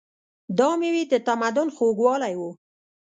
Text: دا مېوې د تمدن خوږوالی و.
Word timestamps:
دا 0.57 0.69
مېوې 0.79 1.03
د 1.11 1.13
تمدن 1.27 1.67
خوږوالی 1.75 2.33
و. 2.39 2.41